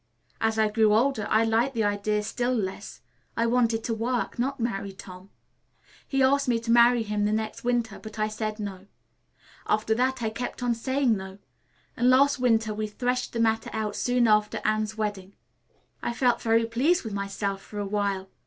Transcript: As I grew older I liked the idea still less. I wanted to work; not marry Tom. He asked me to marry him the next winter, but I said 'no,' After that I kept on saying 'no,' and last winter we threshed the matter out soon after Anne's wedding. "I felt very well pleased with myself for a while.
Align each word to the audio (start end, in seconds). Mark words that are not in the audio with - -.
As 0.41 0.57
I 0.57 0.67
grew 0.67 0.95
older 0.95 1.27
I 1.29 1.43
liked 1.43 1.75
the 1.75 1.83
idea 1.83 2.23
still 2.23 2.55
less. 2.55 3.01
I 3.37 3.45
wanted 3.45 3.83
to 3.83 3.93
work; 3.93 4.39
not 4.39 4.59
marry 4.59 4.93
Tom. 4.93 5.29
He 6.07 6.23
asked 6.23 6.47
me 6.47 6.59
to 6.61 6.71
marry 6.71 7.03
him 7.03 7.25
the 7.25 7.31
next 7.31 7.63
winter, 7.63 7.99
but 7.99 8.17
I 8.17 8.27
said 8.27 8.59
'no,' 8.59 8.87
After 9.67 9.93
that 9.93 10.23
I 10.23 10.31
kept 10.31 10.63
on 10.63 10.73
saying 10.73 11.15
'no,' 11.17 11.37
and 11.95 12.09
last 12.09 12.39
winter 12.39 12.73
we 12.73 12.87
threshed 12.87 13.33
the 13.33 13.39
matter 13.39 13.69
out 13.73 13.95
soon 13.95 14.27
after 14.27 14.59
Anne's 14.65 14.97
wedding. 14.97 15.35
"I 16.01 16.13
felt 16.13 16.41
very 16.41 16.63
well 16.63 16.69
pleased 16.71 17.03
with 17.03 17.13
myself 17.13 17.61
for 17.61 17.77
a 17.77 17.85
while. 17.85 18.27